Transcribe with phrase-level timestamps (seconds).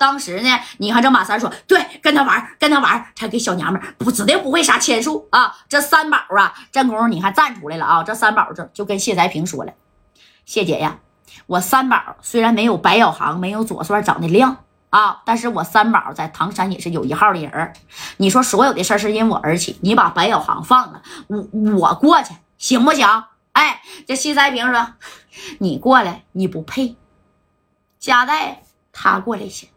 [0.00, 5.54] 当时呢，你看这马三说，对，跟他玩，跟他玩，他给小娘们不指定不会啥千术啊。
[5.68, 8.02] 这三宝啊，这功夫你看站出来了啊。
[8.02, 9.74] 这三宝这就跟谢才平说了，
[10.46, 11.00] 谢姐呀，
[11.46, 14.56] 我三宝虽然没有白小航、没有左帅长得亮
[14.88, 17.72] 啊，但是我三宝在唐山也是有一号的人
[18.16, 21.46] 你说所有的事是因我而起，你把白小航放了，我
[21.76, 23.06] 我过去行不行？
[23.52, 24.94] 哎，这谢才平说，
[25.60, 26.96] 你过来你不配，
[27.98, 28.62] 夹带
[28.92, 29.68] 他过来行。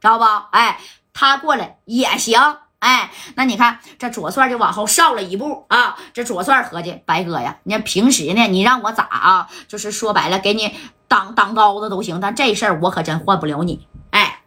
[0.00, 0.24] 知道不？
[0.52, 0.78] 哎，
[1.12, 2.40] 他过来也行。
[2.78, 5.98] 哎，那你看这左帅就往后稍了一步啊。
[6.14, 9.48] 这左帅合计，白哥呀，你看平时呢，你让我咋啊？
[9.68, 10.74] 就是说白了，给你
[11.06, 13.86] 当当高子都行，但这事儿我可真换不了你。
[14.12, 14.40] 哎，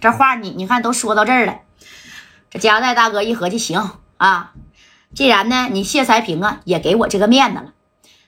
[0.00, 1.58] 这话你你看都说到这儿了，
[2.50, 4.52] 这加代大哥一合计，行啊，
[5.14, 7.72] 既然呢你谢才平啊也给我这个面子了。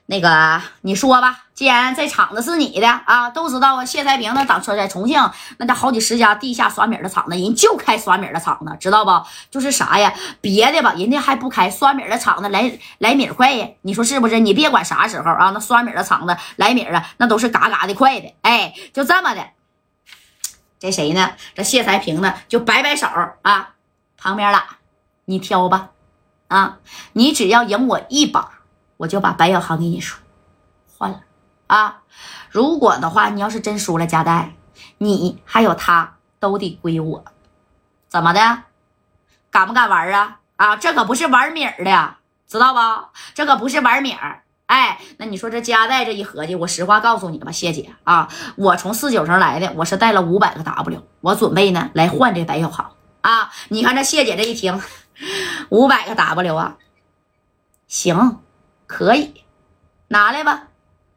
[0.05, 3.85] 那个，你说吧，既然这厂子是你的啊，都知道啊。
[3.85, 5.17] 谢才平那当初在重庆，
[5.57, 9.25] 那得好几十家地下刷米的厂子，人就开刷米的厂子，知道不？
[9.49, 13.65] 就是啥呀，别的吧，人家还不开刷米的厂子，来来米快呀。
[13.83, 14.39] 你说是不是？
[14.41, 18.35] 你别管啥时候啊，那刷米的厂子来米啊，那都是嘎嘎的快的。
[18.41, 19.41] 哎，就这么的。
[20.79, 21.31] 这谁呢？
[21.55, 23.07] 这谢才平呢，就摆摆手
[23.41, 23.69] 啊，
[24.17, 24.65] 旁边了，
[25.23, 25.91] 你挑吧，
[26.49, 26.79] 啊，
[27.13, 28.51] 你只要赢我一把。
[28.97, 30.19] 我就把白小航给你说
[30.97, 31.21] 换了
[31.67, 32.01] 啊！
[32.49, 34.53] 如果的话，你要是真输了，加代，
[34.99, 37.25] 你还有他都得归我。
[38.07, 38.63] 怎么的？
[39.49, 40.39] 敢不敢玩啊？
[40.55, 42.15] 啊，这可不是玩米儿的，
[42.47, 42.79] 知道不？
[43.33, 44.43] 这可不是玩米儿。
[44.67, 53.51] 哎，那你说这加代这一合计，我实话告诉你吧，谢姐啊，我从四九城来的，我是带了五百个 W，我准备呢来换这白小航啊。
[53.69, 54.79] 你看这谢姐这一听，
[55.69, 56.77] 五百个 W 啊，
[57.87, 58.42] 行。
[58.93, 59.43] 可以，
[60.09, 60.65] 拿来吧，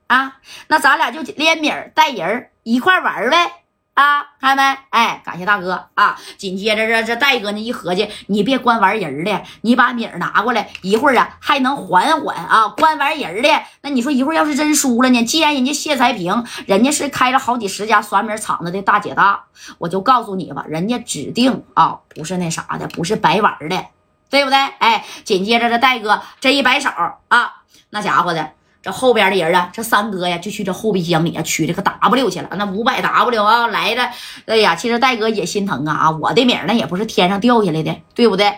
[0.07, 0.39] 啊，
[0.69, 3.53] 那咱俩就连米儿带人一块玩呗，
[3.93, 4.79] 啊，看见没？
[4.89, 6.19] 哎，感谢大哥啊！
[6.39, 12.69] 紧接着这这戴哥呢一合计，你别光玩人的，你把米儿拿过来，一会儿啊还能缓缓啊。
[12.69, 15.23] 光玩人的，那你说一会儿要是真输了呢？
[15.25, 19.45] 既然人家谢才平，人家是开了好几十家刷米厂子的大姐大，
[19.77, 23.85] 我就告诉你吧，人家指定啊不是那啥的，不是白玩的，
[24.31, 24.59] 对不对？
[24.79, 26.89] 哎，紧接着这戴哥这一摆手
[27.29, 27.56] 啊。
[27.91, 28.51] 那家伙的，
[28.83, 32.49] 这后边的人啊，这三哥呀，就去这后备箱里啊取这个 W 去了。
[32.53, 34.11] 那五百 W 啊来了，
[34.47, 36.11] 哎呀，其实戴哥也心疼啊啊！
[36.11, 38.53] 我的名那也不是天上掉下来的，对不对？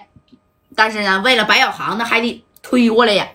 [0.75, 3.28] 但是呢，为了白小航，那还得推过来呀。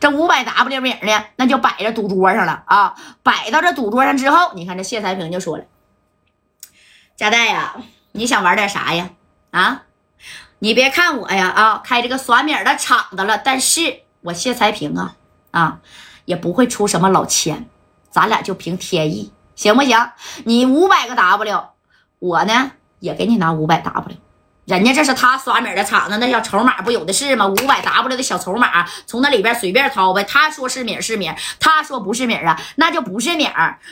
[0.00, 2.94] 这五百 W 名呢，那就摆着赌桌上了啊！
[3.22, 5.64] 摆到这赌桌上之后，你看这谢才平就说了
[7.16, 7.76] ：“佳代呀，
[8.12, 9.10] 你想玩点啥呀？
[9.52, 9.82] 啊，
[10.58, 15.14] 你别看我呀啊，开这个耍米的厂子了，但是。”我谢才平啊
[15.50, 15.78] 啊，
[16.24, 17.68] 也不会出什么老千，
[18.10, 19.98] 咱俩就凭天意，行不行？
[20.44, 21.64] 你五百个 W，
[22.20, 24.16] 我呢也给你拿五百 W。
[24.64, 27.48] 人家这是他刷米的厂子，那小筹码不有的是吗？
[27.48, 30.22] 五百 W 的小筹码，从那里边随便掏呗。
[30.22, 31.28] 他说是米是米，
[31.58, 33.48] 他说不是米啊，那就不是米，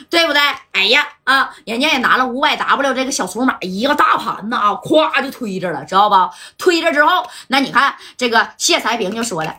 [0.09, 0.41] 对不对？
[0.71, 6.15] 哎呀啊，人家也拿了五百 W 这个小筹码，一个大盘子啊，咵就推着了，知道不？
[6.57, 9.53] 推着之后，那你看这个谢才平就说了。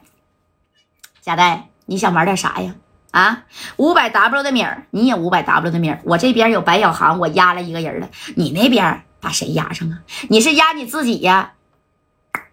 [1.22, 2.74] 贾代，你想玩点啥呀？
[3.12, 3.44] 啊，
[3.76, 6.00] 五百 W 的米儿，你也五百 W 的米儿。
[6.04, 8.08] 我这边有白小航，我压了一个人了。
[8.36, 10.00] 你那边把谁压上啊？
[10.28, 11.52] 你是压你自己呀，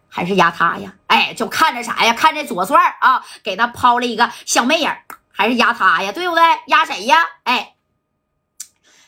[0.08, 0.94] 还是压他呀？
[1.08, 2.14] 哎，就看着啥呀？
[2.14, 6.12] 看着左帅啊，给他抛了一个小媚眼，还是压他呀？
[6.12, 6.44] 对不对？
[6.68, 7.18] 压谁呀？
[7.46, 7.74] 哎，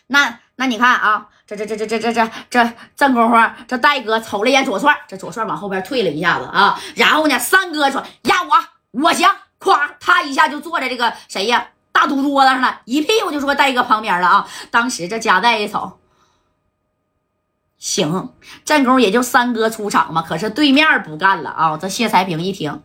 [0.07, 3.35] 那那你看啊，这这这这这这这这正功夫，
[3.67, 8.51] 这戴哥瞅了一眼左帅，这左帅往后边退了一下子啊，然后呢，三哥说压我，
[8.91, 9.29] 我行。
[9.61, 14.49] 咵，他一下就坐在这个谁呀大赌桌子上了，一屁股就坐戴哥旁边了啊！
[14.71, 15.99] 当时这加代一瞅，
[17.77, 18.33] 行，
[18.65, 20.23] 正宫也就三哥出场嘛。
[20.23, 21.77] 可是对面不干了啊！
[21.77, 22.81] 这谢才平一听，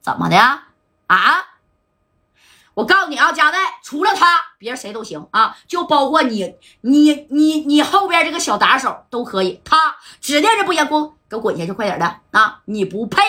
[0.00, 0.68] 怎么的啊？
[1.08, 1.44] 啊
[2.74, 12.60] 我告诉你啊，加代除了他，别人谁都行啊，就包括你，你你你后边这个小打手都可以，他指定是不行，滚，给我滚下去，快点的啊！
[12.66, 13.20] 你不配。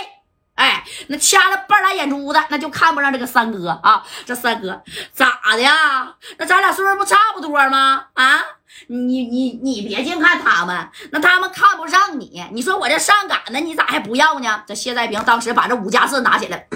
[1.08, 4.04] 那掐了半拉眼珠子，那就看不上这个三哥啊！
[4.26, 4.82] 这三哥
[5.14, 6.14] 咋的呀？
[6.38, 8.06] 那咱俩岁数不差不多吗？
[8.14, 8.42] 啊，
[8.88, 12.44] 你你你别净看他们，那他们看不上你。
[12.52, 14.64] 你说我这上赶的，你咋还不要呢？
[14.68, 16.68] 这谢在平当时把这五加四拿起来，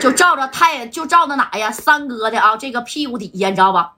[0.00, 1.70] 就照着太就照着哪呀？
[1.70, 3.92] 三哥的啊，这个屁股底下，你知道吧？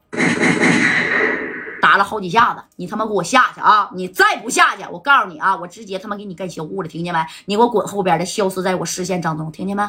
[1.94, 3.88] 打了好几下子，你他妈给我下去啊！
[3.94, 7.24] 你再不下去，我告诉你啊，我直接他妈给你干销户了，听见没？
[7.44, 9.88] 你给我滚后边的，消失在我视线当中，听见没？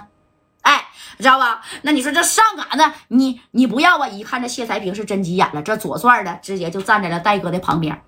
[0.62, 0.86] 哎，
[1.18, 1.62] 知道吧？
[1.82, 4.08] 那你说这上杆子，你你不要啊？
[4.08, 8.00] 一看这谢才平是真急眼了，这左转的直接就站在了戴哥的旁边，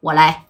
[0.00, 0.44] 我来。